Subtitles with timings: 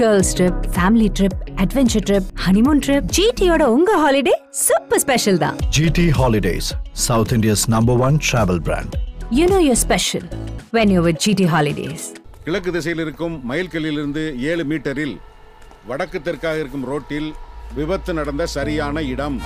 [0.00, 4.34] Girls trip family trip adventure trip honeymoon trip ஜிடியோட உங்க holiday
[4.66, 5.56] super special தான்.
[5.76, 6.66] GT Holidays,
[7.08, 8.92] South India's number one travel brand.
[9.38, 10.26] You know your special
[10.76, 12.06] when you with GT Holidays
[12.46, 15.14] கிழக்கு திசையில் இருக்கும் மைல்கல்லிலிருந்து ஏழு மீட்டரில்
[15.90, 17.28] வடக்கு தெற்காக இருக்கும் ரோட்டில்
[17.78, 19.36] விபத்து நடந்த சரியான இடம்.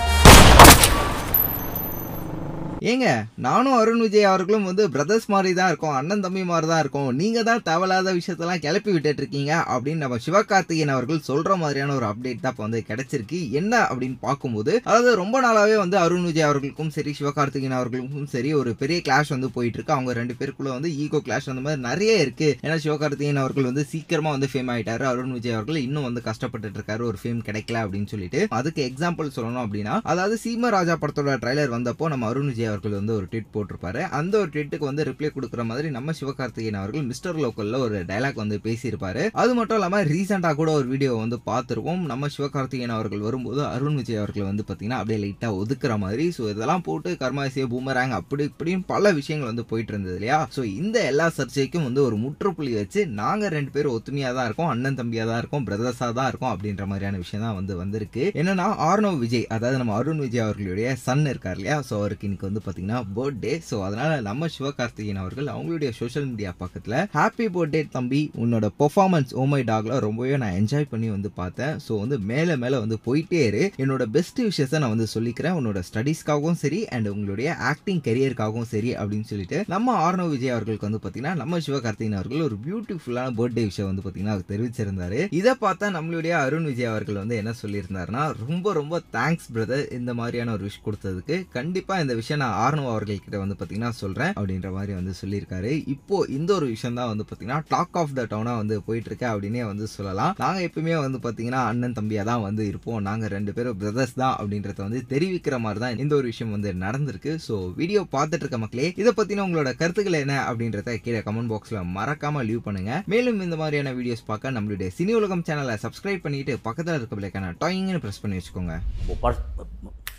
[2.91, 3.05] ஏங்க
[3.45, 7.07] நானும் அருண் விஜய் அவர்களும் வந்து பிரதர்ஸ் மாதிரி தான் இருக்கும் அண்ணன் தம்பி மாதிரி தான் இருக்கும்.
[7.19, 12.43] நீங்க தான் தேவையில்லாத விஷயத்தெல்லாம் கிளப்பி விட்டுட்டு இருக்கீங்க அப்படின்னு நம்ம சிவகார்த்திகேயன் அவர்கள் சொல்ற மாதிரியான ஒரு அப்டேட்
[12.43, 13.39] தான் இப்போ வந்து கிடைச்சிருக்கு.
[13.59, 18.73] என்ன அப்படின்னு பார்க்கும்போது அதாவது ரொம்ப நாளாவே வந்து அருண் விஜய் அவர்களுக்கும் சரி சிவகார்த்திகேயன் அவர்களுக்கும் சரி ஒரு
[18.81, 19.95] பெரிய கிளாஷ் வந்து போயிட்டு இருக்கு.
[19.97, 22.51] அவங்க ரெண்டு பேருக்குள்ள வந்து ஈகோ கிளாஷ் அந்த மாதிரி நிறைய இருக்கு.
[22.65, 25.05] ஏன்னா சிவகார்த்திகேயன் அவர்கள் வந்து சீக்கிரமா வந்து ஃபேம் ஆயிட்டாரு.
[25.13, 28.41] அருண் விஜய் அவர்கள் இன்னும் வந்து கஷ்டப்பட்டு இருக்காரு ஒரு ஃபேம் கிடைக்கல அப்படின்னு சொல்லிட்டு.
[28.59, 33.15] அதுக்கு எக்ஸாம்பிள் சொல்லணும் அப்படின்னா அதாவது சீம ராஜா படத்தோட ட்ரைலர் வந்தப்போ நம்ம அருண் விஜய் அவர்கள் வந்து
[33.17, 34.03] ஒரு ட்வீட் போட்டிருப்பாரு.
[34.19, 38.57] அந்த ஒரு ட்வீட்டுக்கு வந்து ரிப்ளை கொடுக்குற மாதிரி நம்ம சிவகார்த்திகேயன் அவர்கள் மிஸ்டர் லோக்கல்ல ஒரு டைலாக் வந்து
[38.65, 39.23] பேசியிருப்பாரு.
[39.41, 44.19] அது மட்டும் இல்லாமல் ரீசெண்டாக கூட ஒரு வீடியோ வந்து பார்த்துருவோம் நம்ம சிவகார்த்திகேயன் அவர்கள் வரும்போது அருண் விஜய்
[44.21, 46.25] அவர்கள் வந்து பார்த்தீங்கன்னா அப்படியே லைட்டாக ஒதுக்குற மாதிரி.
[46.37, 50.39] ஸோ இதெல்லாம் போட்டு கர்மாசிய பூமராங் அப்படி இப்படின்னு பல விஷயங்கள் வந்து போயிட்டு இருந்தது இல்லையா?
[50.55, 54.71] ஸோ இந்த எல்லா சர்ச்சைக்கும் வந்து ஒரு முற்றுப்புள்ளி வச்சு நாங்கள் ரெண்டு பேரும் ஒத்துமையாக தான் இருக்கோம்.
[54.73, 55.65] அண்ணன் தம்பியாக தான் இருக்கோம்.
[55.69, 58.25] பிரதர்ஸாக தான் இருக்கோம் அப்படின்ற மாதிரியான விஷயம் தான் வந்து வந்திருக்கு.
[58.41, 61.79] என்னன்னா ஆர்னவ் விஜய் அதாவது நம்ம அருண் விஜய் அவர்களுடைய சன் இருக்கார் இல்லையா?
[61.89, 66.97] ஸோ அவருக்கு இன்னைக்கு வந்து பாத்தீங்கன்னா பர்த்டே ஸோ அதனால் நம்ம சிவகார்த்திகேயன் அவர்கள் அவங்களுடைய சோஷியல் மீடியா பக்கத்தில்
[67.17, 68.21] ஹாப்பி பர்த்டே தம்பி.
[68.43, 71.75] உன்னோட பெர்ஃபார்மன்ஸ் ஓமை டாக்ல ரொம்பவே நான் என்ஜாய் பண்ணி வந்து பார்த்தேன்.
[71.87, 73.63] ஸோ வந்து மேலே மேலே வந்து போயிட்டே இரு.
[73.83, 75.57] என்னோட பெஸ்ட் விஷயத்தை நான் வந்து சொல்லிக்கிறேன்.
[75.61, 81.01] உன்னோட ஸ்டடீஸ்க்காகவும் சரி அண்ட் உங்களுடைய ஆக்டிங் கரியருக்காகவும் சரி அப்படின்னு சொல்லிட்டு நம்ம ஆர்னவ் விஜய் அவர்களுக்கு வந்து
[81.03, 85.19] பார்த்தீங்கன்னா நம்ம சிவகார்த்திகேயன் அவர்கள் ஒரு பியூட்டிஃபுல்லான பர்த்டே விஷயம் வந்து பார்த்தீங்கன்னா அவர் தெரிவிச்சிருந்தாரு.
[85.39, 90.53] இதை பார்த்தா நம்மளுடைய அருண் விஜய் அவர்கள் வந்து என்ன சொல்லியிருந்தாருன்னா ரொம்ப ரொம்ப தேங்க்ஸ் பிரதர் இந்த மாதிரியான
[90.57, 95.13] ஒரு விஷ் கொடுத்ததுக்கு கண்டிப்பாக இந்த விஷயம் நான் ஆர்னவ் அவர்கள்கிட்ட வந்து பார்த்தீங்கன்னா சொல்கிறேன் அப்படின்ற மாதிரி வந்து
[95.19, 95.71] சொல்லியிருக்காரு.
[95.93, 99.63] இப்போ இந்த ஒரு விஷயம் தான் வந்து பார்த்தீங்கன்னா டாக் ஆஃப் த டவுனாக வந்து போயிட்டு இருக்கு அப்படின்னே
[99.69, 100.33] வந்து சொல்லலாம்.
[100.43, 102.99] நாங்கள் எப்பவுமே வந்து பார்த்தீங்கன்னா அண்ணன் தம்பியாக தான் வந்து இருப்போம்.
[103.07, 107.33] நாங்கள் ரெண்டு பேரும் பிரதர்ஸ் தான் அப்படின்றத வந்து தெரிவிக்கிற மாதிரி தான் இந்த ஒரு விஷயம் வந்து நடந்திருக்கு.
[107.47, 112.45] ஸோ வீடியோ பார்த்துட்டு இருக்க மக்களே இதை பற்றின உங்களோட கருத்துக்கள் என்ன அப்படின்றத கீழே கமெண்ட் பாக்ஸில் மறக்காம
[112.49, 113.01] லீவ் பண்ணுங்க.
[113.13, 118.03] மேலும் இந்த மாதிரியான வீடியோஸ் பார்க்க நம்மளுடைய சினி உலகம் சேனலை சப்ஸ்கிரைப் பண்ணிட்டு பக்கத்தில் இருக்க பிள்ளைக்கான டாயிங்னு
[118.05, 118.75] ப்ரெஸ் பண்ணி வச்சுக்கோங்க.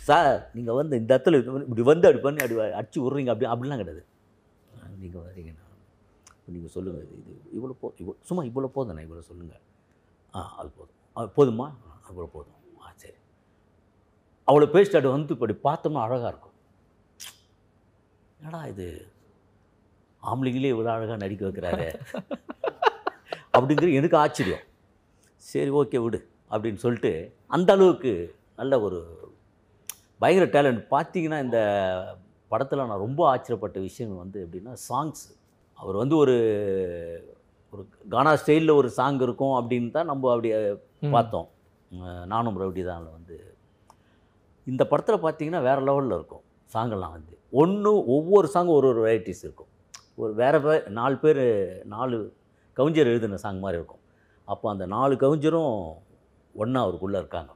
[0.07, 3.81] சார் நீங்கள் வந்து இந்த இடத்துல இது இப்படி வந்து அப்படி பண்ணி அப்படி அடிச்சு விட்றீங்க அப்படி அப்படிலாம்
[3.81, 4.03] கிடையாது.
[5.03, 5.63] நீங்கள் வரீங்கண்ணா
[6.53, 9.63] நீங்கள் சொல்லுங்கள் இது இது இவ்வளோ போ இவ்வளோ சும்மா இவ்வளோ போதும்ண்ணா இவ்வளோ சொல்லுங்கள்
[10.33, 10.95] ஆ அது போதும்.
[11.17, 11.67] ஆ, போதுமா?
[12.09, 12.53] அவ்வளோ போதும்.
[12.81, 13.17] ஆ சரி.
[14.47, 16.53] அவ்வளோ பேசிட்டு அப்படி வந்து இப்படி பார்த்தோம்னா அழகாக இருக்கும்.
[18.39, 18.87] என்னடா இது?
[20.23, 21.87] ஆம்பளைங்களே இவ்வளோ அழகாக நடிக்க வைக்கிறாரு.
[23.55, 24.63] அப்படிங்கிறது எனக்கு ஆச்சரியம்.
[25.41, 26.19] சரி ஓகே விடு
[26.51, 27.11] அப்படின்னு சொல்லிட்டு
[27.55, 28.11] அந்த அளவுக்கு
[28.61, 28.99] நல்ல ஒரு
[30.21, 31.59] பயங்கர டேலண்ட் பார்த்தீங்கன்னா இந்த
[32.51, 35.25] படத்தில் நான் ரொம்ப ஆச்சரியப்பட்ட விஷயம் வந்து எப்படின்னா சாங்ஸ்
[35.79, 36.35] அவர் வந்து ஒரு
[37.73, 40.49] ஒரு கானா ஸ்டைலில் ஒரு சாங் இருக்கும் அப்படின்னு தான் நம்ம அப்படி
[41.15, 41.47] பார்த்தோம்.
[42.33, 43.37] நானும் ரவுடி தான் வந்து.
[44.67, 47.33] இந்த படத்தில் பார்த்தீங்கன்னா வேறு லெவலில் இருக்கும் சாங்கெல்லாம் வந்து.
[47.61, 49.71] ஒன்று ஒவ்வொரு சாங்கும் ஒரு ஒரு வெரைட்டிஸ் இருக்கும்.
[50.21, 51.43] ஒரு வேறு வே நாலு பேர்
[51.95, 52.17] நாலு
[52.77, 54.03] கவிஞர் எழுதின சாங் மாதிரி இருக்கும்.
[54.47, 55.77] அப்போ அந்த நாலு கவிஞரும்
[56.55, 57.51] ஒன்றா அவருக்குள்ளே இருக்காங்க.